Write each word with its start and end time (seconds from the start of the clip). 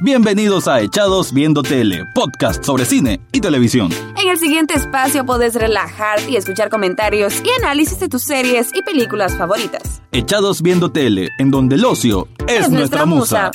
Bienvenidos 0.00 0.68
a 0.68 0.80
Echados 0.80 1.32
Viendo 1.32 1.60
Tele, 1.60 2.04
podcast 2.14 2.62
sobre 2.62 2.84
cine 2.84 3.20
y 3.32 3.40
televisión. 3.40 3.90
En 4.16 4.28
el 4.28 4.38
siguiente 4.38 4.74
espacio 4.74 5.26
podés 5.26 5.56
relajar 5.56 6.20
y 6.30 6.36
escuchar 6.36 6.70
comentarios 6.70 7.42
y 7.44 7.50
análisis 7.60 7.98
de 7.98 8.08
tus 8.08 8.22
series 8.22 8.70
y 8.76 8.82
películas 8.82 9.36
favoritas. 9.36 10.00
Echados 10.12 10.62
Viendo 10.62 10.92
Tele, 10.92 11.30
en 11.40 11.50
donde 11.50 11.74
el 11.74 11.84
ocio 11.84 12.28
es, 12.46 12.70
nuestra, 12.70 13.06
musa. 13.06 13.50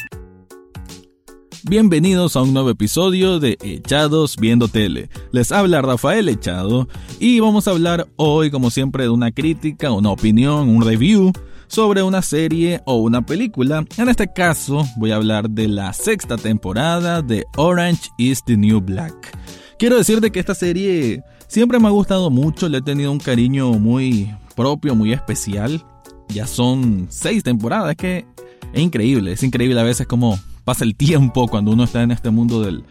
Bienvenidos 1.63 2.35
a 2.35 2.41
un 2.41 2.53
nuevo 2.53 2.71
episodio 2.71 3.39
de 3.39 3.57
Echados 3.61 4.35
Viendo 4.35 4.67
Tele. 4.67 5.09
Les 5.31 5.53
habla 5.53 5.81
Rafael 5.81 6.27
Echado 6.27 6.89
y 7.21 7.39
vamos 7.39 7.69
a 7.69 7.71
hablar 7.71 8.09
hoy, 8.17 8.51
como 8.51 8.69
siempre, 8.69 9.03
de 9.03 9.09
una 9.09 9.31
crítica, 9.31 9.93
una 9.93 10.09
opinión, 10.09 10.67
un 10.67 10.83
review 10.83 11.31
sobre 11.67 12.03
una 12.03 12.21
serie 12.21 12.81
o 12.85 12.97
una 12.97 13.25
película. 13.25 13.85
En 13.97 14.09
este 14.09 14.31
caso 14.31 14.85
voy 14.97 15.11
a 15.11 15.15
hablar 15.15 15.49
de 15.49 15.67
la 15.67 15.93
sexta 15.93 16.37
temporada 16.37 17.21
de 17.21 17.45
Orange 17.57 18.09
is 18.17 18.43
the 18.43 18.57
New 18.57 18.81
Black. 18.81 19.37
Quiero 19.77 19.97
decirte 19.97 20.31
que 20.31 20.39
esta 20.39 20.55
serie 20.55 21.23
siempre 21.47 21.79
me 21.79 21.87
ha 21.87 21.91
gustado 21.91 22.29
mucho, 22.29 22.69
le 22.69 22.79
he 22.79 22.81
tenido 22.81 23.11
un 23.11 23.19
cariño 23.19 23.71
muy 23.73 24.33
propio, 24.55 24.95
muy 24.95 25.13
especial. 25.13 25.85
Ya 26.29 26.47
son 26.47 27.07
seis 27.09 27.43
temporadas, 27.43 27.91
es 27.91 27.97
que 27.97 28.25
es 28.73 28.81
increíble, 28.81 29.33
es 29.33 29.43
increíble 29.43 29.79
a 29.79 29.83
veces 29.83 30.07
cómo 30.07 30.39
pasa 30.63 30.83
el 30.83 30.95
tiempo 30.95 31.47
cuando 31.47 31.71
uno 31.71 31.83
está 31.83 32.01
en 32.01 32.11
este 32.11 32.29
mundo 32.29 32.61
del, 32.61 32.83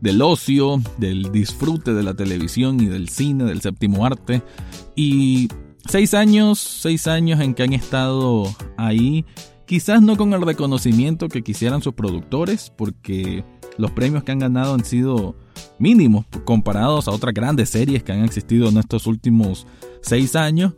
del 0.00 0.20
ocio, 0.22 0.82
del 0.98 1.30
disfrute 1.32 1.94
de 1.94 2.02
la 2.02 2.14
televisión 2.14 2.80
y 2.80 2.86
del 2.86 3.08
cine, 3.08 3.44
del 3.44 3.60
séptimo 3.60 4.04
arte. 4.04 4.42
Y 4.96 5.48
Seis 5.88 6.14
años, 6.14 6.58
seis 6.58 7.06
años 7.06 7.40
en 7.40 7.54
que 7.54 7.62
han 7.62 7.72
estado 7.72 8.44
ahí, 8.76 9.24
quizás 9.66 10.02
no 10.02 10.16
con 10.16 10.32
el 10.32 10.42
reconocimiento 10.42 11.28
que 11.28 11.42
quisieran 11.42 11.82
sus 11.82 11.94
productores, 11.94 12.72
porque 12.76 13.44
los 13.78 13.90
premios 13.92 14.24
que 14.24 14.32
han 14.32 14.38
ganado 14.38 14.74
han 14.74 14.84
sido 14.84 15.36
mínimos 15.78 16.26
comparados 16.44 17.08
a 17.08 17.12
otras 17.12 17.34
grandes 17.34 17.70
series 17.70 18.02
que 18.02 18.12
han 18.12 18.24
existido 18.24 18.68
en 18.68 18.78
estos 18.78 19.06
últimos 19.06 19.66
seis 20.02 20.36
años, 20.36 20.74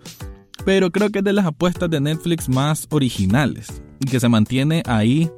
pero 0.65 0.91
creo 0.91 1.11
que 1.11 1.19
es 1.19 1.25
de 1.25 1.33
las 1.33 1.47
apuestas 1.47 1.91
de 1.91 2.01
Netflix 2.01 2.49
más 2.49 2.87
originales 2.91 3.83
y 4.01 4.07
que 4.07 4.21
se 4.21 4.29
mantiene 4.29 4.83
ahí 4.87 5.31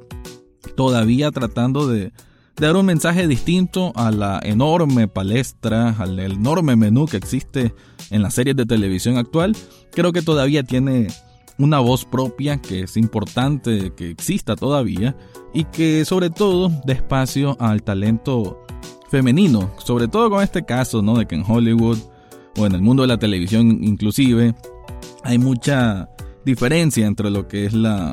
todavía 0.75 1.31
tratando 1.31 1.87
de 1.87 2.11
dar 2.57 2.75
un 2.75 2.85
mensaje 2.85 3.27
distinto 3.27 3.91
a 3.95 4.11
la 4.11 4.39
enorme 4.43 5.07
palestra, 5.07 5.89
al 5.99 6.19
enorme 6.19 6.75
menú 6.75 7.05
que 7.05 7.17
existe 7.17 7.73
en 8.09 8.21
las 8.21 8.33
series 8.33 8.55
de 8.55 8.65
televisión 8.65 9.17
actual, 9.17 9.55
creo 9.91 10.13
que 10.13 10.21
todavía 10.21 10.63
tiene 10.63 11.07
una 11.57 11.79
voz 11.79 12.05
propia 12.05 12.61
que 12.61 12.81
es 12.81 12.97
importante 12.97 13.93
que 13.95 14.09
exista 14.09 14.55
todavía 14.55 15.15
y 15.53 15.65
que 15.65 16.05
sobre 16.05 16.29
todo 16.29 16.69
dé 16.85 16.93
espacio 16.93 17.57
al 17.59 17.83
talento 17.83 18.61
femenino, 19.09 19.71
sobre 19.77 20.07
todo 20.07 20.29
con 20.29 20.43
este 20.43 20.65
caso, 20.65 21.01
¿no? 21.01 21.17
De 21.17 21.25
que 21.25 21.35
en 21.35 21.43
Hollywood 21.47 21.97
o 22.57 22.65
en 22.65 22.73
el 22.73 22.81
mundo 22.81 23.03
de 23.03 23.07
la 23.07 23.17
televisión 23.17 23.83
inclusive 23.83 24.55
hay 25.23 25.37
mucha 25.37 26.09
diferencia 26.45 27.05
entre 27.05 27.29
lo 27.29 27.47
que 27.47 27.65
es 27.65 27.73
la, 27.73 28.11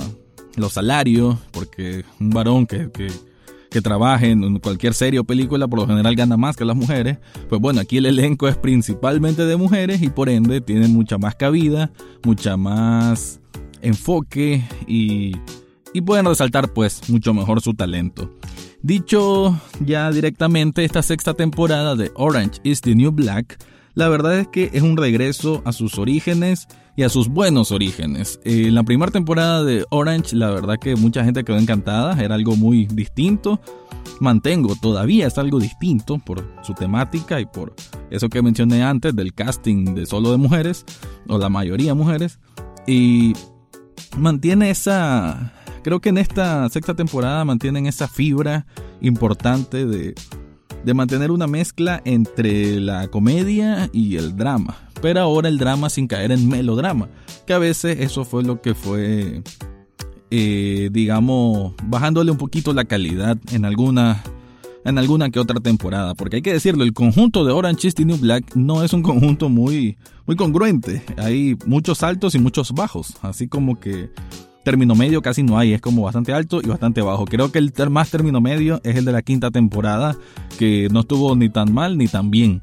los 0.56 0.73
salarios, 0.73 1.37
porque 1.53 2.05
un 2.19 2.31
varón 2.31 2.67
que 2.67 2.91
que 3.73 3.81
trabajen 3.81 4.45
en 4.45 4.59
cualquier 4.59 4.95
serie 4.95 5.19
o 5.19 5.25
película 5.25 5.67
por 5.67 5.81
lo 5.81 5.87
general 5.87 6.15
gana 6.15 6.37
más 6.37 6.56
que 6.56 6.65
las 6.65 6.77
mujeres, 6.77 7.19
pues 7.48 7.61
bueno, 7.61 7.81
aquí 7.81 7.97
el 7.97 8.06
elenco 8.06 8.47
es 8.47 8.56
principalmente 8.56 9.45
de 9.47 9.56
mujeres 9.56 10.03
y 10.03 10.11
por 10.11 10.28
ende 10.28 10.61
tienen 10.61 10.92
mucha 10.92 11.19
más 11.19 11.34
cabida, 11.34 11.91
mucha 12.23 12.56
más 12.56 13.41
enfoque 13.81 14.62
y, 14.87 15.33
y 15.93 16.00
pueden 16.03 16.27
resaltar 16.27 16.73
pues 16.73 17.09
mucho 17.09 17.34
mejor 17.34 17.61
su 17.61 17.75
talento. 17.75 18.31
Dicho 18.83 19.59
ya 19.81 20.11
directamente, 20.11 20.84
esta 20.84 21.03
sexta 21.03 21.34
temporada 21.34 21.97
de 21.97 22.11
Orange 22.15 22.61
is 22.65 22.81
the 22.81 22.95
New 22.95 23.12
Black, 23.12 23.59
la 23.95 24.09
verdad 24.09 24.39
es 24.39 24.48
que 24.48 24.70
es 24.73 24.83
un 24.83 24.97
regreso 24.97 25.62
a 25.65 25.73
sus 25.73 25.98
orígenes 25.98 26.67
y 26.97 27.03
a 27.03 27.08
sus 27.08 27.28
buenos 27.28 27.72
orígenes. 27.72 28.41
En 28.44 28.75
la 28.75 28.82
primera 28.82 29.10
temporada 29.10 29.64
de 29.64 29.84
Orange, 29.91 30.36
la 30.36 30.50
verdad 30.50 30.78
que 30.78 30.97
mucha 30.97 31.25
gente 31.25 31.44
quedó 31.44 31.58
encantada, 31.58 32.22
era 32.22 32.34
algo 32.34 32.56
muy 32.56 32.86
distinto. 32.86 33.60
Mantengo, 34.20 34.76
todavía 34.76 35.26
es 35.26 35.38
algo 35.38 35.58
distinto 35.58 36.19
por 36.19 36.47
su 36.62 36.75
temática 36.75 37.41
y 37.41 37.47
por 37.47 37.75
eso 38.10 38.28
que 38.28 38.42
mencioné 38.42 38.82
antes 38.82 39.16
del 39.16 39.34
casting 39.34 39.94
de 39.94 40.06
solo 40.06 40.30
de 40.30 40.36
mujeres, 40.36 40.84
o 41.28 41.38
la 41.38 41.48
mayoría 41.48 41.94
mujeres. 41.94 42.38
Y 42.86 43.32
mantiene 44.16 44.70
esa, 44.70 45.53
creo 45.82 46.00
que 46.00 46.10
en 46.10 46.19
esta 46.19 46.69
sexta 46.69 46.94
temporada 46.94 47.44
mantienen 47.44 47.86
esa 47.86 48.09
fibra 48.09 48.66
importante 49.00 49.86
de 49.86 50.14
de 50.84 50.94
mantener 50.94 51.30
una 51.30 51.47
mezcla 51.47 52.03
entre 52.04 52.80
la 52.80 53.09
comedia 53.09 53.88
y 53.92 54.16
el 54.16 54.36
drama, 54.36 54.76
pero 55.03 55.21
ahora 55.21 55.49
el 55.49 55.59
drama 55.59 55.91
sin 55.91 56.07
caer 56.07 56.31
en 56.33 56.49
melodrama, 56.49 57.09
que 57.47 57.53
a 57.53 57.59
veces 57.59 57.99
eso 58.01 58.25
fue 58.25 58.45
lo 58.45 58.63
que 58.63 58.75
fue, 58.75 59.43
eh, 60.31 60.89
digamos, 60.93 61.75
bajándole 61.85 62.31
un 62.31 62.39
poquito 62.39 62.73
la 62.73 62.85
calidad 62.85 63.37
en 63.51 63.65
alguna, 63.65 64.23
en 64.85 64.99
alguna 64.99 65.31
que 65.31 65.41
otra 65.41 65.59
temporada, 65.61 66.15
porque 66.15 66.37
hay 66.37 66.43
que 66.43 66.53
decirlo, 66.53 66.85
el 66.85 66.95
conjunto 66.95 67.45
de 67.45 67.53
Orange 67.53 67.89
is 67.89 67.95
the 67.97 68.05
New 68.05 68.17
Black 68.17 68.55
no 68.55 68.85
es 68.85 68.93
un 68.93 69.03
conjunto 69.03 69.49
muy, 69.49 69.99
muy 70.25 70.37
congruente, 70.37 71.03
hay 71.19 71.57
muchos 71.67 72.05
altos 72.05 72.37
y 72.37 72.39
muchos 72.39 72.71
bajos, 72.73 73.17
así 73.23 73.49
como 73.49 73.81
que 73.81 74.09
término 74.63 74.95
medio 74.95 75.21
casi 75.23 75.43
no 75.43 75.59
hay, 75.59 75.73
es 75.73 75.81
como 75.81 76.03
bastante 76.03 76.33
alto 76.33 76.61
y 76.63 76.69
bastante 76.69 77.03
bajo. 77.03 77.25
Creo 77.25 77.51
que 77.51 77.59
el 77.59 77.73
más 77.91 78.11
término 78.11 78.41
medio 78.41 78.81
es 78.84 78.95
el 78.95 79.05
de 79.05 79.11
la 79.11 79.23
quinta 79.23 79.51
temporada, 79.51 80.17
que 80.59 80.87
no 80.93 81.01
estuvo 81.01 81.34
ni 81.34 81.49
tan 81.49 81.75
mal 81.75 81.99
ni 81.99 82.07
tan 82.07 82.31
bien. 82.31 82.63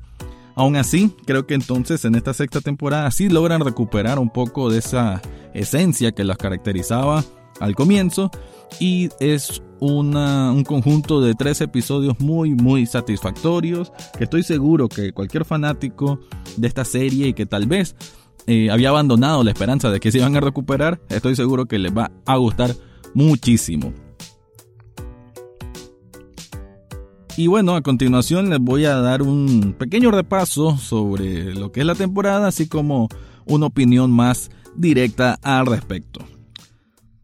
Aún 0.56 0.76
así, 0.76 1.16
creo 1.26 1.48
que 1.48 1.54
entonces 1.54 2.04
en 2.06 2.16
esta 2.16 2.34
sexta 2.34 2.62
temporada 2.62 3.10
sí 3.12 3.30
logran 3.30 3.62
recuperar 3.62 4.20
un 4.20 4.30
poco 4.30 4.70
de 4.70 4.80
esa 4.80 5.22
esencia 5.54 6.12
que 6.12 6.24
las 6.24 6.38
caracterizaba 6.38 7.24
al 7.60 7.76
comienzo 7.76 8.32
y 8.80 9.10
es 9.20 9.62
una, 9.80 10.52
un 10.52 10.64
conjunto 10.64 11.22
de 11.22 11.34
tres 11.34 11.62
episodios 11.62 12.20
muy 12.20 12.52
muy 12.52 12.86
satisfactorios 12.86 13.92
que 14.18 14.26
estoy 14.26 14.44
seguro 14.44 14.90
que 14.90 15.14
cualquier 15.14 15.46
fanático 15.46 16.20
de 16.58 16.68
esta 16.68 16.86
serie 16.86 17.30
y 17.30 17.34
que 17.34 17.46
tal 17.46 17.66
vez 17.66 17.96
eh, 18.48 18.72
había 18.72 18.90
abandonado 18.90 19.44
la 19.44 19.52
esperanza 19.52 19.92
de 19.92 20.00
que 20.00 20.12
se 20.12 20.18
iban 20.18 20.36
a 20.36 20.40
recuperar, 20.40 21.00
estoy 21.10 21.36
seguro 21.36 21.66
que 21.66 21.78
les 21.78 21.96
va 21.96 22.12
a 22.26 22.38
gustar 22.38 22.76
muchísimo. 23.14 23.94
Y 27.40 27.48
bueno, 27.48 27.78
a 27.78 27.82
continuación 27.82 28.50
les 28.50 28.60
voy 28.60 28.84
a 28.84 28.98
dar 28.98 29.22
un 29.22 29.74
pequeño 29.80 30.12
repaso 30.12 30.78
sobre 30.78 31.56
lo 31.56 31.72
que 31.72 31.80
es 31.80 31.86
la 31.86 31.96
temporada, 31.96 32.50
así 32.50 32.68
como 32.68 33.08
una 33.46 33.68
opinión 33.68 34.12
más 34.12 34.52
directa 34.76 35.40
al 35.42 35.66
respecto. 35.66 36.20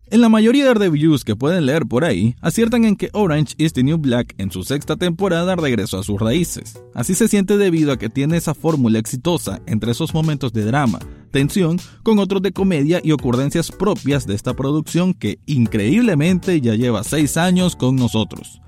En 0.08 0.22
la 0.22 0.30
mayoría 0.30 0.64
de 0.64 0.74
reviews 0.74 1.26
que 1.26 1.36
pueden 1.36 1.66
leer 1.66 1.86
por 1.86 2.06
ahí, 2.06 2.38
aciertan 2.40 2.86
en 2.86 2.96
que 2.96 3.10
Orange 3.12 3.56
is 3.58 3.74
the 3.74 3.84
New 3.84 3.98
Black 3.98 4.36
en 4.38 4.52
su 4.52 4.64
sexta 4.64 4.96
temporada 4.96 5.58
regresó 5.58 6.00
a 6.00 6.04
sus 6.04 6.18
raíces. 6.18 6.80
Así 6.94 7.14
se 7.14 7.28
siente 7.28 7.58
debido 7.58 7.92
a 7.92 7.98
que 7.98 8.08
tiene 8.08 8.38
esa 8.38 8.54
fórmula 8.54 9.00
exitosa 9.00 9.60
entre 9.66 9.92
esos 9.92 10.14
momentos 10.14 10.54
de 10.54 10.64
drama, 10.64 11.00
tensión, 11.32 11.78
con 12.04 12.20
otros 12.20 12.42
de 12.42 12.54
comedia 12.54 13.02
y 13.04 13.12
ocurrencias 13.12 13.70
propias 13.70 14.26
de 14.26 14.36
esta 14.36 14.54
producción 14.54 15.14
que 15.14 15.40
increíblemente 15.46 16.62
ya 16.62 16.76
lleva 16.76 17.04
6 17.04 17.36
años 17.36 17.76
con 17.76 17.98
nosotros. 17.98 18.62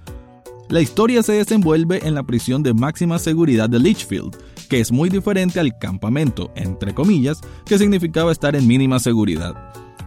La 0.70 0.82
historia 0.82 1.24
se 1.24 1.32
desenvuelve 1.32 2.06
en 2.06 2.14
la 2.14 2.24
prisión 2.24 2.62
de 2.62 2.74
máxima 2.74 3.20
seguridad 3.20 3.70
de 3.70 3.80
Litchfield, 3.80 4.36
que 4.70 4.82
es 4.82 4.92
muy 4.92 5.10
diferente 5.10 5.62
al 5.62 5.78
campamento, 5.80 6.52
entre 6.58 6.94
comillas, 6.94 7.40
que 7.66 7.78
significaba 7.78 8.34
estar 8.34 8.54
en 8.54 8.68
mínima 8.68 9.00
seguridad. 9.00 9.56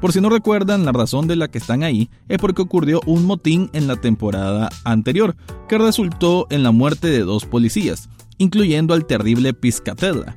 Por 0.02 0.12
si 0.12 0.20
no 0.20 0.28
recuerdan, 0.28 0.84
la 0.84 0.92
razón 0.92 1.26
de 1.26 1.36
la 1.36 1.48
que 1.48 1.56
están 1.56 1.82
ahí 1.82 2.10
es 2.28 2.36
porque 2.36 2.60
ocurrió 2.60 3.00
un 3.06 3.24
motín 3.24 3.70
en 3.72 3.86
la 3.86 3.96
temporada 3.96 4.68
anterior, 4.84 5.34
que 5.66 5.78
resultó 5.78 6.46
en 6.50 6.62
la 6.62 6.72
muerte 6.72 7.08
de 7.08 7.20
dos 7.20 7.46
policías, 7.46 8.10
incluyendo 8.36 8.92
al 8.92 9.06
terrible 9.06 9.54
Piscatella, 9.54 10.36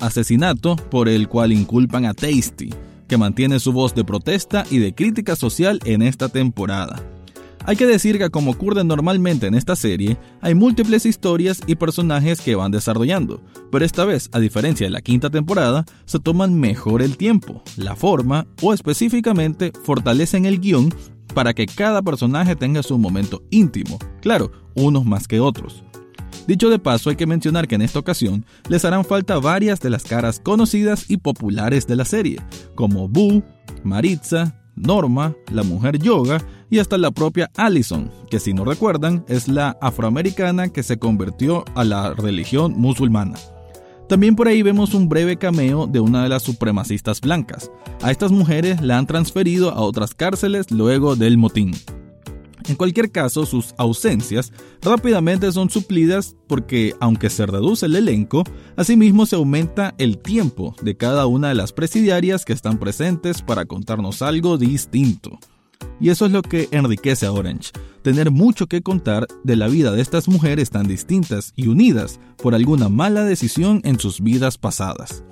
asesinato 0.00 0.74
por 0.74 1.08
el 1.08 1.28
cual 1.28 1.52
inculpan 1.52 2.06
a 2.06 2.14
Tasty, 2.14 2.70
que 3.06 3.16
mantiene 3.16 3.60
su 3.60 3.72
voz 3.72 3.94
de 3.94 4.04
protesta 4.04 4.64
y 4.68 4.78
de 4.78 4.96
crítica 4.96 5.36
social 5.36 5.78
en 5.84 6.02
esta 6.02 6.28
temporada. 6.28 7.19
Hay 7.66 7.76
que 7.76 7.86
decir 7.86 8.18
que 8.18 8.30
como 8.30 8.52
ocurre 8.52 8.82
normalmente 8.84 9.46
en 9.46 9.54
esta 9.54 9.76
serie, 9.76 10.16
hay 10.40 10.54
múltiples 10.54 11.04
historias 11.04 11.60
y 11.66 11.74
personajes 11.74 12.40
que 12.40 12.54
van 12.54 12.72
desarrollando, 12.72 13.42
pero 13.70 13.84
esta 13.84 14.04
vez, 14.04 14.30
a 14.32 14.40
diferencia 14.40 14.86
de 14.86 14.90
la 14.90 15.02
quinta 15.02 15.28
temporada, 15.28 15.84
se 16.06 16.18
toman 16.18 16.58
mejor 16.58 17.02
el 17.02 17.16
tiempo, 17.16 17.62
la 17.76 17.96
forma 17.96 18.46
o 18.62 18.72
específicamente 18.72 19.72
fortalecen 19.84 20.46
el 20.46 20.58
guion 20.58 20.92
para 21.34 21.52
que 21.52 21.66
cada 21.66 22.02
personaje 22.02 22.56
tenga 22.56 22.82
su 22.82 22.98
momento 22.98 23.42
íntimo, 23.50 23.98
claro, 24.22 24.50
unos 24.74 25.04
más 25.04 25.28
que 25.28 25.40
otros. 25.40 25.84
Dicho 26.46 26.70
de 26.70 26.78
paso, 26.78 27.10
hay 27.10 27.16
que 27.16 27.26
mencionar 27.26 27.68
que 27.68 27.74
en 27.74 27.82
esta 27.82 27.98
ocasión 27.98 28.44
les 28.68 28.84
harán 28.84 29.04
falta 29.04 29.38
varias 29.38 29.80
de 29.80 29.90
las 29.90 30.04
caras 30.04 30.40
conocidas 30.40 31.08
y 31.08 31.18
populares 31.18 31.86
de 31.86 31.96
la 31.96 32.04
serie, 32.04 32.40
como 32.74 33.06
Boo, 33.06 33.44
Maritza, 33.84 34.59
Norma, 34.80 35.34
la 35.52 35.62
mujer 35.62 35.98
yoga 35.98 36.42
y 36.70 36.78
hasta 36.78 36.98
la 36.98 37.10
propia 37.10 37.50
Allison, 37.56 38.10
que 38.30 38.40
si 38.40 38.54
no 38.54 38.64
recuerdan 38.64 39.24
es 39.28 39.48
la 39.48 39.76
afroamericana 39.80 40.68
que 40.68 40.82
se 40.82 40.98
convirtió 40.98 41.64
a 41.74 41.84
la 41.84 42.14
religión 42.14 42.74
musulmana. 42.76 43.36
También 44.08 44.34
por 44.34 44.48
ahí 44.48 44.62
vemos 44.62 44.92
un 44.94 45.08
breve 45.08 45.36
cameo 45.36 45.86
de 45.86 46.00
una 46.00 46.24
de 46.24 46.28
las 46.28 46.42
supremacistas 46.42 47.20
blancas. 47.20 47.70
A 48.02 48.10
estas 48.10 48.32
mujeres 48.32 48.80
la 48.80 48.98
han 48.98 49.06
transferido 49.06 49.70
a 49.70 49.82
otras 49.82 50.14
cárceles 50.14 50.70
luego 50.72 51.14
del 51.14 51.38
motín. 51.38 51.72
En 52.70 52.76
cualquier 52.76 53.10
caso, 53.10 53.46
sus 53.46 53.74
ausencias 53.78 54.52
rápidamente 54.80 55.50
son 55.50 55.70
suplidas 55.70 56.36
porque, 56.46 56.94
aunque 57.00 57.28
se 57.28 57.44
reduce 57.44 57.86
el 57.86 57.96
elenco, 57.96 58.44
asimismo 58.76 59.26
se 59.26 59.34
aumenta 59.34 59.92
el 59.98 60.18
tiempo 60.18 60.76
de 60.80 60.96
cada 60.96 61.26
una 61.26 61.48
de 61.48 61.56
las 61.56 61.72
presidiarias 61.72 62.44
que 62.44 62.52
están 62.52 62.78
presentes 62.78 63.42
para 63.42 63.64
contarnos 63.64 64.22
algo 64.22 64.56
distinto. 64.56 65.40
Y 65.98 66.10
eso 66.10 66.26
es 66.26 66.30
lo 66.30 66.42
que 66.42 66.68
enriquece 66.70 67.26
a 67.26 67.32
Orange, 67.32 67.72
tener 68.02 68.30
mucho 68.30 68.68
que 68.68 68.82
contar 68.82 69.26
de 69.42 69.56
la 69.56 69.66
vida 69.66 69.90
de 69.90 70.00
estas 70.00 70.28
mujeres 70.28 70.70
tan 70.70 70.86
distintas 70.86 71.52
y 71.56 71.66
unidas 71.66 72.20
por 72.40 72.54
alguna 72.54 72.88
mala 72.88 73.24
decisión 73.24 73.80
en 73.82 73.98
sus 73.98 74.20
vidas 74.20 74.58
pasadas. 74.58 75.24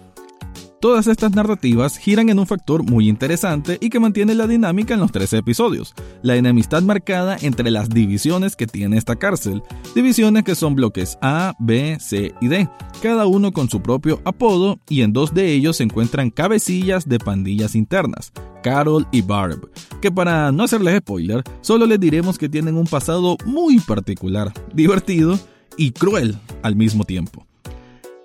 Todas 0.80 1.08
estas 1.08 1.34
narrativas 1.34 1.98
giran 1.98 2.28
en 2.28 2.38
un 2.38 2.46
factor 2.46 2.84
muy 2.84 3.08
interesante 3.08 3.78
y 3.80 3.90
que 3.90 3.98
mantiene 3.98 4.36
la 4.36 4.46
dinámica 4.46 4.94
en 4.94 5.00
los 5.00 5.10
tres 5.10 5.32
episodios, 5.32 5.92
la 6.22 6.36
enemistad 6.36 6.82
marcada 6.82 7.36
entre 7.40 7.72
las 7.72 7.88
divisiones 7.88 8.54
que 8.54 8.68
tiene 8.68 8.96
esta 8.96 9.16
cárcel, 9.16 9.60
divisiones 9.96 10.44
que 10.44 10.54
son 10.54 10.76
bloques 10.76 11.18
A, 11.20 11.54
B, 11.58 11.98
C 11.98 12.32
y 12.40 12.46
D, 12.46 12.68
cada 13.02 13.26
uno 13.26 13.50
con 13.50 13.68
su 13.68 13.82
propio 13.82 14.22
apodo 14.24 14.78
y 14.88 15.02
en 15.02 15.12
dos 15.12 15.34
de 15.34 15.52
ellos 15.52 15.78
se 15.78 15.82
encuentran 15.82 16.30
cabecillas 16.30 17.08
de 17.08 17.18
pandillas 17.18 17.74
internas, 17.74 18.32
Carol 18.62 19.08
y 19.10 19.22
Barb, 19.22 19.68
que 20.00 20.12
para 20.12 20.52
no 20.52 20.62
hacerles 20.62 20.98
spoiler, 20.98 21.42
solo 21.60 21.86
les 21.86 21.98
diremos 21.98 22.38
que 22.38 22.48
tienen 22.48 22.76
un 22.76 22.86
pasado 22.86 23.36
muy 23.44 23.80
particular, 23.80 24.52
divertido 24.72 25.40
y 25.76 25.90
cruel 25.90 26.38
al 26.62 26.76
mismo 26.76 27.02
tiempo. 27.02 27.47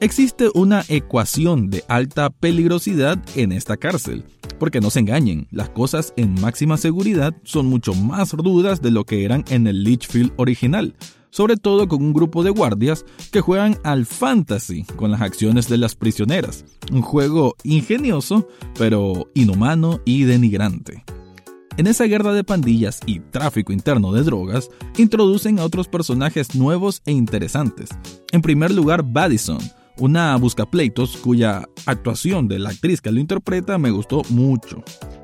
Existe 0.04 0.50
una 0.54 0.84
ecuación 0.90 1.70
de 1.70 1.86
alta 1.88 2.30
peligrosidad 2.30 3.24
en 3.38 3.54
esta 3.54 3.78
cárcel, 3.78 4.26
porque 4.60 4.82
no 4.82 4.90
se 4.90 5.00
engañen, 5.00 5.48
las 5.50 5.70
cosas 5.70 6.12
en 6.18 6.34
máxima 6.42 6.76
seguridad 6.76 7.34
son 7.44 7.68
mucho 7.68 7.94
más 7.94 8.34
rudas 8.34 8.82
de 8.82 8.92
lo 8.92 9.06
que 9.06 9.24
eran 9.24 9.46
en 9.48 9.66
el 9.66 9.86
Litchfield 9.86 10.34
original, 10.36 10.94
sobre 11.30 11.56
todo 11.56 11.88
con 11.88 12.04
un 12.04 12.12
grupo 12.12 12.44
de 12.44 12.50
guardias 12.50 13.06
que 13.32 13.40
juegan 13.40 13.78
al 13.86 14.06
fantasy 14.06 14.84
con 14.98 15.10
las 15.10 15.22
acciones 15.22 15.70
de 15.70 15.78
las 15.78 15.96
prisioneras, 15.96 16.66
un 16.92 17.02
juego 17.02 17.56
ingenioso, 17.64 18.50
pero 18.78 19.32
inhumano 19.36 20.02
y 20.04 20.24
denigrante. 20.24 21.06
En 21.78 21.88
esa 21.88 22.04
guerra 22.04 22.34
de 22.34 22.44
pandillas 22.44 23.00
y 23.06 23.22
tráfico 23.22 23.72
interno 23.72 24.12
de 24.12 24.24
drogas, 24.24 24.70
introducen 24.98 25.60
a 25.60 25.64
otros 25.64 25.88
personajes 25.88 26.56
nuevos 26.56 27.02
e 27.06 27.14
interesantes. 27.14 27.88
En 28.34 28.42
primer 28.42 28.70
lugar, 28.72 29.02
Badison, 29.02 29.62
una 29.98 30.36
buscapleitos 30.38 31.18
cuya 31.18 31.68
actuación 31.86 32.48
de 32.48 32.60
la 32.60 32.70
actriz 32.70 33.02
que 33.02 33.12
lo 33.12 33.20
interpreta 33.20 33.78
me 33.78 33.92
gustó 33.92 34.22
mucho. 34.30 34.84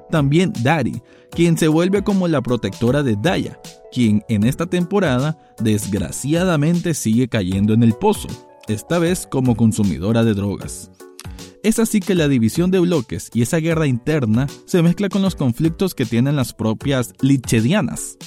También 0.09 0.53
Dari, 0.63 1.01
quien 1.31 1.57
se 1.57 1.67
vuelve 1.67 2.03
como 2.03 2.27
la 2.27 2.41
protectora 2.41 3.03
de 3.03 3.15
Daya, 3.21 3.59
quien 3.91 4.23
en 4.29 4.43
esta 4.43 4.65
temporada 4.65 5.37
desgraciadamente 5.59 6.93
sigue 6.93 7.27
cayendo 7.27 7.73
en 7.73 7.83
el 7.83 7.93
pozo, 7.93 8.27
esta 8.67 8.99
vez 8.99 9.27
como 9.29 9.55
consumidora 9.55 10.23
de 10.23 10.33
drogas. 10.33 10.91
Es 11.61 11.77
así 11.77 11.99
que 11.99 12.15
la 12.15 12.27
división 12.27 12.71
de 12.71 12.79
bloques 12.79 13.29
y 13.33 13.41
esa 13.41 13.57
guerra 13.57 13.85
interna 13.85 14.47
se 14.65 14.81
mezcla 14.81 15.09
con 15.09 15.21
los 15.21 15.35
conflictos 15.35 15.93
que 15.93 16.05
tienen 16.05 16.37
las 16.37 16.53
propias 16.53 17.13
lichedianas. 17.19 18.17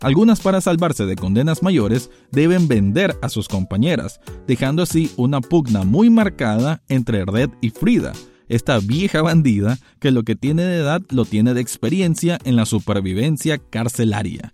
Algunas 0.00 0.40
para 0.40 0.60
salvarse 0.60 1.06
de 1.06 1.16
condenas 1.16 1.62
mayores 1.62 2.10
deben 2.30 2.68
vender 2.68 3.16
a 3.22 3.28
sus 3.28 3.48
compañeras, 3.48 4.20
dejando 4.46 4.82
así 4.82 5.10
una 5.16 5.40
pugna 5.40 5.84
muy 5.84 6.10
marcada 6.10 6.82
entre 6.88 7.24
Red 7.24 7.50
y 7.60 7.70
Frida, 7.70 8.12
esta 8.48 8.78
vieja 8.78 9.22
bandida 9.22 9.78
que 9.98 10.10
lo 10.10 10.22
que 10.22 10.36
tiene 10.36 10.64
de 10.64 10.76
edad 10.76 11.02
lo 11.10 11.24
tiene 11.24 11.54
de 11.54 11.60
experiencia 11.60 12.38
en 12.44 12.56
la 12.56 12.66
supervivencia 12.66 13.58
carcelaria. 13.58 14.52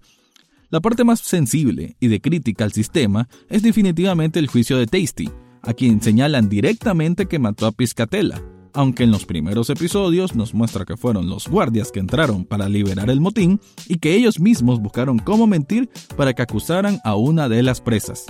La 0.70 0.80
parte 0.80 1.04
más 1.04 1.20
sensible 1.20 1.96
y 2.00 2.08
de 2.08 2.20
crítica 2.20 2.64
al 2.64 2.72
sistema 2.72 3.28
es 3.50 3.62
definitivamente 3.62 4.38
el 4.38 4.46
juicio 4.46 4.78
de 4.78 4.86
Tasty, 4.86 5.30
a 5.60 5.74
quien 5.74 6.00
señalan 6.00 6.48
directamente 6.48 7.26
que 7.26 7.38
mató 7.38 7.66
a 7.66 7.72
Piscatella, 7.72 8.40
aunque 8.74 9.04
en 9.04 9.10
los 9.10 9.24
primeros 9.24 9.70
episodios 9.70 10.34
nos 10.34 10.54
muestra 10.54 10.84
que 10.84 10.96
fueron 10.96 11.28
los 11.28 11.48
guardias 11.48 11.92
que 11.92 12.00
entraron 12.00 12.44
para 12.44 12.68
liberar 12.68 13.10
el 13.10 13.20
motín 13.20 13.60
y 13.86 13.98
que 13.98 14.14
ellos 14.14 14.40
mismos 14.40 14.80
buscaron 14.80 15.18
cómo 15.18 15.46
mentir 15.46 15.90
para 16.16 16.32
que 16.34 16.42
acusaran 16.42 17.00
a 17.04 17.14
una 17.16 17.48
de 17.48 17.62
las 17.62 17.80
presas. 17.80 18.26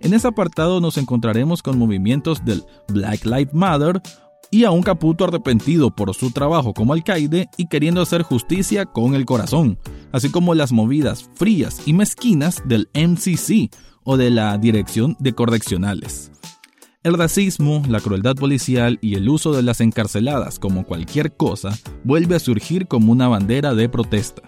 En 0.00 0.14
ese 0.14 0.28
apartado 0.28 0.80
nos 0.80 0.96
encontraremos 0.96 1.62
con 1.62 1.78
movimientos 1.78 2.44
del 2.44 2.64
Black 2.88 3.24
Lives 3.24 3.52
Matter 3.52 4.00
y 4.50 4.64
a 4.64 4.70
un 4.70 4.82
Caputo 4.82 5.24
arrepentido 5.24 5.94
por 5.94 6.14
su 6.14 6.30
trabajo 6.32 6.74
como 6.74 6.92
alcaide 6.92 7.48
y 7.56 7.66
queriendo 7.68 8.02
hacer 8.02 8.22
justicia 8.22 8.86
con 8.86 9.14
el 9.14 9.24
corazón, 9.24 9.78
así 10.12 10.30
como 10.30 10.54
las 10.54 10.72
movidas 10.72 11.28
frías 11.34 11.82
y 11.86 11.92
mezquinas 11.92 12.62
del 12.64 12.88
MCC 12.94 13.70
o 14.02 14.16
de 14.16 14.30
la 14.30 14.56
Dirección 14.58 15.16
de 15.20 15.34
Correccionales. 15.34 16.32
El 17.02 17.14
racismo, 17.14 17.82
la 17.88 17.98
crueldad 17.98 18.34
policial 18.36 18.98
y 19.00 19.14
el 19.14 19.26
uso 19.30 19.54
de 19.54 19.62
las 19.62 19.80
encarceladas 19.80 20.58
como 20.58 20.84
cualquier 20.84 21.34
cosa 21.34 21.70
vuelve 22.04 22.36
a 22.36 22.40
surgir 22.40 22.88
como 22.88 23.10
una 23.10 23.26
bandera 23.26 23.74
de 23.74 23.88
protesta. 23.88 24.42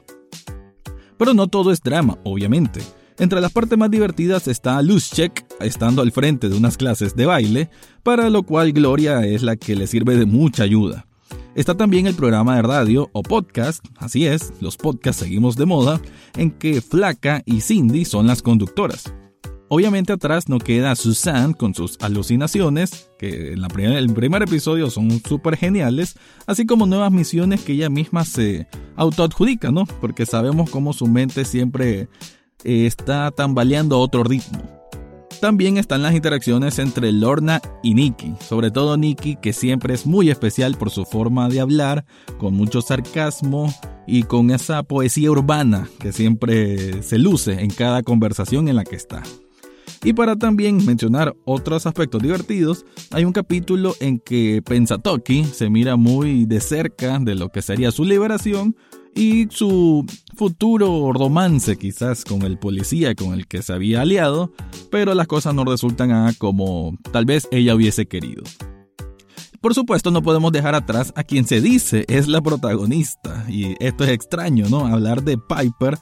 Pero 1.16 1.32
no 1.32 1.46
todo 1.46 1.72
es 1.72 1.80
drama, 1.80 2.18
obviamente. 2.24 2.82
Entre 3.18 3.40
las 3.40 3.52
partes 3.52 3.78
más 3.78 3.90
divertidas 3.90 4.48
está 4.48 4.82
Luschek 4.82 5.46
estando 5.60 6.02
al 6.02 6.12
frente 6.12 6.50
de 6.50 6.56
unas 6.58 6.76
clases 6.76 7.16
de 7.16 7.24
baile, 7.24 7.70
para 8.02 8.28
lo 8.28 8.42
cual 8.42 8.72
Gloria 8.72 9.24
es 9.24 9.42
la 9.42 9.56
que 9.56 9.74
le 9.74 9.86
sirve 9.86 10.18
de 10.18 10.26
mucha 10.26 10.64
ayuda. 10.64 11.06
Está 11.54 11.74
también 11.74 12.06
el 12.06 12.14
programa 12.14 12.56
de 12.56 12.62
radio 12.62 13.08
o 13.14 13.22
podcast, 13.22 13.82
así 13.96 14.26
es, 14.26 14.52
los 14.60 14.76
podcasts 14.76 15.22
seguimos 15.22 15.56
de 15.56 15.64
moda, 15.64 16.02
en 16.36 16.50
que 16.50 16.82
Flaca 16.82 17.42
y 17.46 17.62
Cindy 17.62 18.04
son 18.04 18.26
las 18.26 18.42
conductoras. 18.42 19.14
Obviamente 19.74 20.12
atrás 20.12 20.50
no 20.50 20.58
queda 20.58 20.94
Susan 20.94 21.54
con 21.54 21.72
sus 21.74 21.96
alucinaciones, 22.02 23.08
que 23.18 23.54
en, 23.54 23.64
el 23.64 24.12
primer 24.12 24.42
episodio 24.42 24.90
son 24.90 25.10
súper 25.26 25.56
geniales, 25.56 26.18
así 26.46 26.66
como 26.66 26.84
nuevas 26.84 27.10
misiones 27.10 27.62
que 27.62 27.72
ella 27.72 27.88
misma 27.88 28.26
se 28.26 28.68
autoadjudica, 28.96 29.70
¿no? 29.70 29.86
Porque 29.86 30.26
sabemos 30.26 30.68
cómo 30.68 30.92
su 30.92 31.06
mente 31.06 31.46
siempre 31.46 32.10
eh, 32.64 32.84
está 32.84 33.30
tambaleando 33.30 33.96
a 33.96 34.00
otro 34.00 34.24
ritmo. 34.24 34.60
También 35.40 35.78
están 35.78 36.02
las 36.02 36.14
interacciones 36.14 36.78
entre 36.78 37.10
Lorna 37.10 37.62
y 37.82 37.94
Nikki, 37.94 38.34
sobre 38.46 38.70
todo 38.70 38.98
Nikki 38.98 39.36
que 39.36 39.54
siempre 39.54 39.94
es 39.94 40.04
muy 40.04 40.28
especial 40.28 40.76
por 40.76 40.90
su 40.90 41.06
forma 41.06 41.48
de 41.48 41.60
hablar, 41.60 42.04
con 42.36 42.52
mucho 42.52 42.82
sarcasmo 42.82 43.72
y 44.06 44.24
con 44.24 44.50
esa 44.50 44.82
poesía 44.82 45.30
urbana 45.30 45.88
que 45.98 46.12
siempre 46.12 47.02
se 47.02 47.16
luce 47.16 47.62
en 47.62 47.70
cada 47.70 48.02
conversación 48.02 48.68
en 48.68 48.76
la 48.76 48.84
que 48.84 48.96
está. 48.96 49.22
Y 50.04 50.14
para 50.14 50.36
también 50.36 50.84
mencionar 50.84 51.36
otros 51.44 51.86
aspectos 51.86 52.20
divertidos, 52.20 52.84
hay 53.12 53.24
un 53.24 53.32
capítulo 53.32 53.94
en 54.00 54.18
que 54.18 54.60
Pensatoki 54.64 55.44
se 55.44 55.70
mira 55.70 55.96
muy 55.96 56.44
de 56.44 56.60
cerca 56.60 57.18
de 57.20 57.36
lo 57.36 57.50
que 57.50 57.62
sería 57.62 57.92
su 57.92 58.04
liberación 58.04 58.74
y 59.14 59.46
su 59.50 60.04
futuro 60.36 61.12
romance 61.12 61.76
quizás 61.76 62.24
con 62.24 62.42
el 62.42 62.58
policía 62.58 63.14
con 63.14 63.34
el 63.34 63.46
que 63.46 63.62
se 63.62 63.72
había 63.72 64.00
aliado, 64.00 64.52
pero 64.90 65.14
las 65.14 65.28
cosas 65.28 65.54
no 65.54 65.64
resultan 65.64 66.34
como 66.34 66.96
tal 67.12 67.24
vez 67.24 67.46
ella 67.52 67.74
hubiese 67.74 68.06
querido. 68.06 68.42
Por 69.60 69.74
supuesto, 69.74 70.10
no 70.10 70.22
podemos 70.22 70.50
dejar 70.50 70.74
atrás 70.74 71.12
a 71.14 71.22
quien 71.22 71.46
se 71.46 71.60
dice 71.60 72.04
es 72.08 72.26
la 72.26 72.40
protagonista, 72.40 73.46
y 73.48 73.76
esto 73.78 74.02
es 74.02 74.10
extraño, 74.10 74.66
¿no? 74.68 74.86
Hablar 74.86 75.22
de 75.22 75.38
Piper 75.38 75.98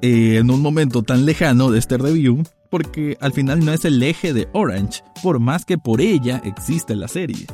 eh, 0.00 0.36
en 0.38 0.50
un 0.50 0.62
momento 0.62 1.02
tan 1.02 1.26
lejano 1.26 1.72
de 1.72 1.80
este 1.80 1.98
review, 1.98 2.44
porque 2.72 3.18
al 3.20 3.34
final 3.34 3.62
no 3.62 3.70
es 3.70 3.84
el 3.84 4.02
eje 4.02 4.32
de 4.32 4.48
Orange, 4.54 5.04
por 5.22 5.38
más 5.40 5.66
que 5.66 5.76
por 5.76 6.00
ella 6.00 6.40
existe 6.42 6.96
la 6.96 7.06
serie. 7.06 7.46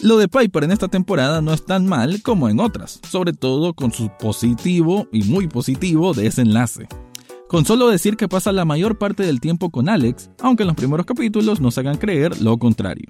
Lo 0.00 0.16
de 0.16 0.28
Piper 0.28 0.64
en 0.64 0.72
esta 0.72 0.88
temporada 0.88 1.42
no 1.42 1.52
es 1.52 1.66
tan 1.66 1.86
mal 1.86 2.22
como 2.22 2.48
en 2.48 2.58
otras, 2.58 3.00
sobre 3.06 3.34
todo 3.34 3.74
con 3.74 3.92
su 3.92 4.10
positivo 4.18 5.06
y 5.12 5.24
muy 5.24 5.46
positivo 5.46 6.14
desenlace. 6.14 6.88
Con 7.50 7.66
solo 7.66 7.88
decir 7.88 8.16
que 8.16 8.28
pasa 8.28 8.50
la 8.50 8.64
mayor 8.64 8.96
parte 8.96 9.24
del 9.24 9.40
tiempo 9.40 9.68
con 9.68 9.90
Alex, 9.90 10.30
aunque 10.40 10.62
en 10.62 10.68
los 10.68 10.76
primeros 10.76 11.04
capítulos 11.04 11.60
nos 11.60 11.76
hagan 11.76 11.98
creer 11.98 12.40
lo 12.40 12.56
contrario. 12.56 13.08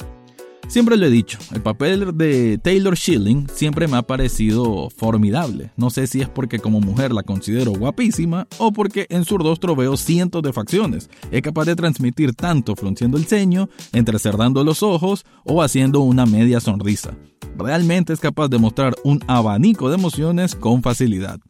Siempre 0.70 0.96
lo 0.96 1.06
he 1.06 1.10
dicho, 1.10 1.36
el 1.52 1.62
papel 1.62 2.16
de 2.16 2.56
Taylor 2.56 2.96
Schilling 2.96 3.48
siempre 3.52 3.88
me 3.88 3.96
ha 3.96 4.02
parecido 4.02 4.88
formidable. 4.88 5.72
No 5.76 5.90
sé 5.90 6.06
si 6.06 6.20
es 6.20 6.28
porque 6.28 6.60
como 6.60 6.80
mujer 6.80 7.10
la 7.10 7.24
considero 7.24 7.72
guapísima 7.72 8.46
o 8.58 8.72
porque 8.72 9.06
en 9.10 9.24
su 9.24 9.36
rostro 9.36 9.74
veo 9.74 9.96
cientos 9.96 10.44
de 10.44 10.52
facciones. 10.52 11.10
Es 11.32 11.42
capaz 11.42 11.64
de 11.64 11.74
transmitir 11.74 12.34
tanto 12.34 12.76
frunciendo 12.76 13.18
el 13.18 13.26
ceño, 13.26 13.68
entrecerdando 13.92 14.62
los 14.62 14.84
ojos 14.84 15.24
o 15.44 15.60
haciendo 15.60 16.02
una 16.02 16.24
media 16.24 16.60
sonrisa. 16.60 17.16
Realmente 17.58 18.12
es 18.12 18.20
capaz 18.20 18.46
de 18.46 18.58
mostrar 18.58 18.94
un 19.02 19.18
abanico 19.26 19.88
de 19.88 19.96
emociones 19.96 20.54
con 20.54 20.84
facilidad. 20.84 21.40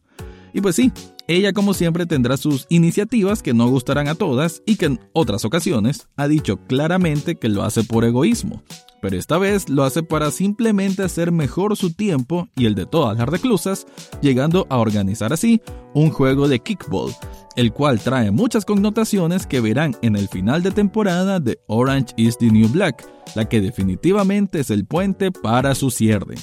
Y 0.51 0.61
pues 0.61 0.75
sí, 0.75 0.91
ella 1.31 1.53
como 1.53 1.73
siempre 1.73 2.05
tendrá 2.05 2.37
sus 2.37 2.65
iniciativas 2.69 3.41
que 3.41 3.53
no 3.53 3.67
gustarán 3.67 4.07
a 4.07 4.15
todas 4.15 4.61
y 4.65 4.75
que 4.75 4.85
en 4.85 4.99
otras 5.13 5.45
ocasiones 5.45 6.07
ha 6.15 6.27
dicho 6.27 6.57
claramente 6.67 7.35
que 7.35 7.49
lo 7.49 7.63
hace 7.63 7.83
por 7.83 8.05
egoísmo 8.05 8.63
pero 9.01 9.17
esta 9.17 9.37
vez 9.37 9.67
lo 9.67 9.83
hace 9.83 10.03
para 10.03 10.31
simplemente 10.31 11.03
hacer 11.03 11.31
mejor 11.31 11.75
su 11.75 11.91
tiempo 11.93 12.47
y 12.55 12.67
el 12.67 12.75
de 12.75 12.85
todas 12.85 13.17
las 13.17 13.27
reclusas, 13.27 13.87
llegando 14.21 14.67
a 14.69 14.77
organizar 14.77 15.33
así 15.33 15.61
un 15.93 16.11
juego 16.11 16.47
de 16.47 16.59
kickball, 16.59 17.11
el 17.55 17.73
cual 17.73 17.99
trae 17.99 18.31
muchas 18.31 18.63
connotaciones 18.63 19.47
que 19.47 19.59
verán 19.59 19.95
en 20.03 20.15
el 20.15 20.29
final 20.29 20.61
de 20.61 20.71
temporada 20.71 21.39
de 21.39 21.59
Orange 21.67 22.13
is 22.15 22.37
the 22.37 22.51
New 22.51 22.69
Black, 22.69 23.03
la 23.35 23.49
que 23.49 23.59
definitivamente 23.59 24.59
es 24.59 24.69
el 24.69 24.85
puente 24.85 25.31
para 25.31 25.73
su 25.73 25.89
cierre. 25.89 26.35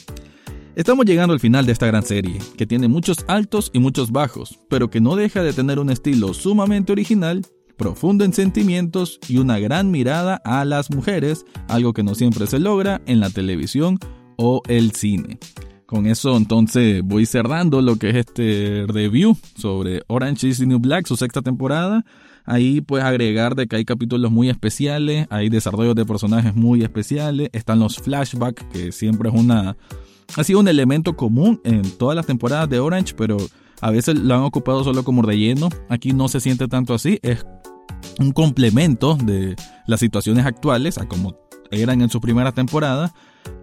Estamos 0.78 1.06
llegando 1.06 1.34
al 1.34 1.40
final 1.40 1.66
de 1.66 1.72
esta 1.72 1.88
gran 1.88 2.04
serie, 2.04 2.38
que 2.56 2.64
tiene 2.64 2.86
muchos 2.86 3.24
altos 3.26 3.68
y 3.74 3.80
muchos 3.80 4.12
bajos, 4.12 4.60
pero 4.70 4.90
que 4.90 5.00
no 5.00 5.16
deja 5.16 5.42
de 5.42 5.52
tener 5.52 5.80
un 5.80 5.90
estilo 5.90 6.32
sumamente 6.32 6.92
original 6.92 7.44
profundo 7.76 8.24
en 8.24 8.32
sentimientos 8.32 9.18
y 9.28 9.38
una 9.38 9.58
gran 9.58 9.90
mirada 9.90 10.40
a 10.44 10.64
las 10.64 10.92
mujeres, 10.92 11.44
algo 11.66 11.92
que 11.94 12.04
no 12.04 12.14
siempre 12.14 12.46
se 12.46 12.60
logra 12.60 13.00
en 13.06 13.18
la 13.18 13.28
televisión 13.28 13.98
o 14.36 14.62
el 14.68 14.92
cine. 14.92 15.40
Con 15.84 16.06
eso 16.06 16.36
entonces 16.36 17.02
voy 17.02 17.26
cerrando 17.26 17.82
lo 17.82 17.96
que 17.96 18.10
es 18.10 18.16
este 18.16 18.84
review 18.86 19.36
sobre 19.56 20.02
Orange 20.06 20.46
is 20.46 20.58
the 20.58 20.66
New 20.66 20.78
Black, 20.78 21.08
su 21.08 21.16
sexta 21.16 21.42
temporada. 21.42 22.04
Ahí 22.44 22.82
puedes 22.82 23.04
agregar 23.04 23.56
de 23.56 23.66
que 23.66 23.74
hay 23.74 23.84
capítulos 23.84 24.30
muy 24.30 24.48
especiales, 24.48 25.26
hay 25.28 25.48
desarrollos 25.48 25.96
de 25.96 26.06
personajes 26.06 26.54
muy 26.54 26.84
especiales, 26.84 27.48
están 27.52 27.80
los 27.80 27.96
flashbacks, 27.96 28.62
que 28.72 28.92
siempre 28.92 29.28
es 29.28 29.34
una... 29.34 29.76
Ha 30.36 30.44
sido 30.44 30.60
un 30.60 30.68
elemento 30.68 31.16
común 31.16 31.60
en 31.64 31.82
todas 31.82 32.14
las 32.14 32.26
temporadas 32.26 32.68
de 32.68 32.80
Orange, 32.80 33.14
pero 33.16 33.38
a 33.80 33.90
veces 33.90 34.18
lo 34.18 34.34
han 34.34 34.42
ocupado 34.42 34.84
solo 34.84 35.02
como 35.04 35.22
relleno. 35.22 35.68
Aquí 35.88 36.12
no 36.12 36.28
se 36.28 36.40
siente 36.40 36.68
tanto 36.68 36.94
así, 36.94 37.18
es 37.22 37.44
un 38.20 38.32
complemento 38.32 39.16
de 39.16 39.56
las 39.86 40.00
situaciones 40.00 40.46
actuales 40.46 40.98
a 40.98 41.06
como 41.06 41.36
eran 41.70 42.00
en 42.02 42.10
su 42.10 42.20
primera 42.20 42.52
temporada. 42.52 43.12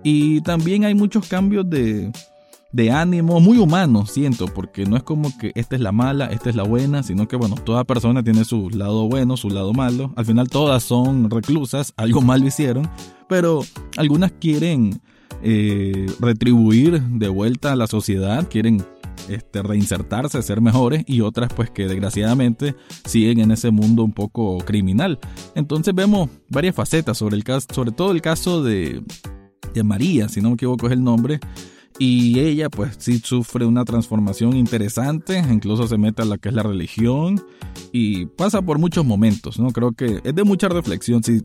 Y 0.03 0.41
también 0.41 0.85
hay 0.85 0.95
muchos 0.95 1.27
cambios 1.27 1.69
de, 1.69 2.11
de 2.71 2.91
ánimo 2.91 3.39
muy 3.39 3.57
humanos, 3.57 4.11
siento, 4.11 4.47
porque 4.47 4.85
no 4.85 4.97
es 4.97 5.03
como 5.03 5.35
que 5.37 5.51
esta 5.55 5.75
es 5.75 5.81
la 5.81 5.91
mala, 5.91 6.25
esta 6.27 6.49
es 6.49 6.55
la 6.55 6.63
buena, 6.63 7.03
sino 7.03 7.27
que 7.27 7.35
bueno, 7.35 7.55
toda 7.55 7.83
persona 7.83 8.23
tiene 8.23 8.43
su 8.43 8.69
lado 8.69 9.07
bueno, 9.07 9.37
su 9.37 9.49
lado 9.49 9.73
malo. 9.73 10.11
Al 10.15 10.25
final 10.25 10.49
todas 10.49 10.83
son 10.83 11.29
reclusas, 11.29 11.93
algo 11.97 12.21
malo 12.21 12.45
hicieron, 12.45 12.89
pero 13.27 13.61
algunas 13.97 14.31
quieren 14.33 15.01
eh, 15.43 16.07
retribuir 16.19 17.01
de 17.01 17.27
vuelta 17.27 17.71
a 17.71 17.75
la 17.75 17.87
sociedad, 17.87 18.47
quieren 18.49 18.83
este, 19.29 19.63
reinsertarse, 19.63 20.41
ser 20.41 20.61
mejores 20.61 21.03
y 21.07 21.21
otras 21.21 21.51
pues 21.53 21.69
que 21.71 21.87
desgraciadamente 21.87 22.75
siguen 23.05 23.39
en 23.39 23.51
ese 23.51 23.71
mundo 23.71 24.03
un 24.03 24.13
poco 24.13 24.57
criminal. 24.59 25.19
Entonces 25.55 25.93
vemos 25.95 26.29
varias 26.49 26.75
facetas 26.75 27.17
sobre 27.17 27.35
el 27.35 27.43
caso, 27.43 27.67
sobre 27.73 27.91
todo 27.91 28.11
el 28.11 28.21
caso 28.21 28.63
de, 28.63 29.03
de 29.73 29.83
María, 29.83 30.29
si 30.29 30.41
no 30.41 30.49
me 30.49 30.55
equivoco 30.55 30.87
es 30.87 30.93
el 30.93 31.03
nombre, 31.03 31.39
y 31.97 32.39
ella 32.39 32.69
pues 32.69 32.95
sí 32.99 33.19
sufre 33.19 33.65
una 33.65 33.85
transformación 33.85 34.55
interesante, 34.55 35.39
incluso 35.51 35.87
se 35.87 35.97
mete 35.97 36.23
a 36.23 36.25
lo 36.25 36.37
que 36.37 36.49
es 36.49 36.55
la 36.55 36.63
religión 36.63 37.41
y 37.91 38.25
pasa 38.25 38.61
por 38.61 38.79
muchos 38.79 39.05
momentos, 39.05 39.59
¿no? 39.59 39.71
Creo 39.71 39.93
que 39.93 40.19
es 40.23 40.35
de 40.35 40.43
mucha 40.43 40.67
reflexión, 40.67 41.23
si 41.23 41.41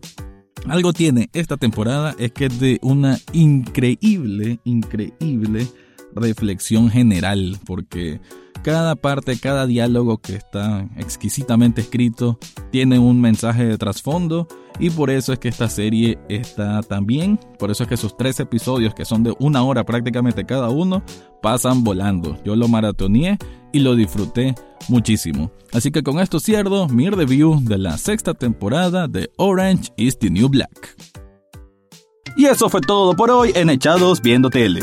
algo 0.67 0.93
tiene 0.93 1.31
esta 1.33 1.57
temporada 1.57 2.15
es 2.19 2.33
que 2.33 2.47
es 2.47 2.61
de 2.61 2.79
una 2.83 3.19
increíble, 3.33 4.61
increíble 4.65 5.67
reflexión 6.15 6.91
general, 6.91 7.59
porque 7.65 8.21
cada 8.63 8.95
parte, 8.95 9.39
cada 9.39 9.67
diálogo 9.67 10.19
que 10.19 10.35
está 10.35 10.87
exquisitamente 10.97 11.81
escrito 11.81 12.39
tiene 12.71 12.99
un 12.99 13.21
mensaje 13.21 13.65
de 13.65 13.79
trasfondo 13.79 14.49
y 14.79 14.91
por 14.91 15.11
eso 15.11 15.33
es 15.33 15.39
que 15.39 15.49
esta 15.49 15.69
serie 15.69 16.19
está 16.29 16.83
tan 16.83 17.07
bien, 17.07 17.39
por 17.59 17.71
eso 17.71 17.85
es 17.85 17.89
que 17.89 17.97
sus 17.97 18.17
tres 18.17 18.39
episodios 18.41 18.95
que 18.95 19.05
son 19.05 19.23
de 19.23 19.35
una 19.39 19.63
hora 19.63 19.85
prácticamente 19.85 20.45
cada 20.45 20.71
uno 20.71 21.03
pasan 21.43 21.85
volando. 21.85 22.37
Yo 22.45 22.55
lo 22.57 22.69
maratoneé 22.69 23.39
y 23.73 23.81
lo 23.81 23.95
disfruté 23.95 24.55
muchísimo. 24.89 25.53
Así 25.73 25.91
que 25.91 26.03
con 26.03 26.19
esto 26.19 26.41
cierro 26.41 26.89
mi 26.89 27.09
review 27.09 27.61
de 27.63 27.79
la 27.79 27.97
sexta 27.99 28.35
temporada 28.35 29.09
de 29.09 29.31
Orange 29.37 29.93
is 29.97 30.19
the 30.19 30.31
New 30.31 30.49
Black. 30.49 30.97
Y 32.37 32.47
eso 32.47 32.69
fue 32.69 32.81
todo 32.81 33.15
por 33.15 33.31
hoy 33.31 33.53
en 33.55 33.71
Echados 33.71 34.23
Viendo 34.23 34.51
Tele. 34.51 34.81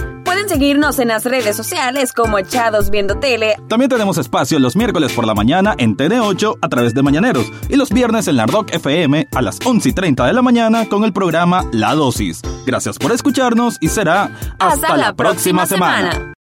Seguirnos 0.57 0.97
en 0.97 1.09
las 1.09 1.23
redes 1.23 1.55
sociales 1.55 2.13
como 2.13 2.39
Echados 2.39 2.89
Viendo 2.89 3.19
Tele. 3.19 3.57
También 3.67 3.91
tenemos 3.91 4.17
espacio 4.17 4.57
los 4.57 4.75
miércoles 4.75 5.13
por 5.13 5.27
la 5.27 5.35
mañana 5.35 5.75
en 5.77 5.95
TN8 5.95 6.57
a 6.59 6.67
través 6.67 6.95
de 6.95 7.03
Mañaneros 7.03 7.45
y 7.69 7.75
los 7.75 7.91
viernes 7.91 8.27
en 8.27 8.37
la 8.37 8.47
Rock 8.47 8.73
FM 8.73 9.27
a 9.35 9.41
las 9.43 9.59
11 9.63 9.89
y 9.89 9.93
30 9.93 10.25
de 10.25 10.33
la 10.33 10.41
mañana 10.41 10.89
con 10.89 11.03
el 11.03 11.13
programa 11.13 11.63
La 11.73 11.93
Dosis. 11.93 12.41
Gracias 12.65 12.97
por 12.97 13.11
escucharnos 13.11 13.77
y 13.81 13.89
será 13.89 14.31
hasta, 14.57 14.97
la, 14.97 15.13
próxima, 15.13 15.67
semana. 15.67 16.33